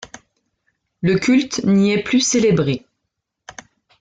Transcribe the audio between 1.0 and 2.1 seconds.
Le culte n’y est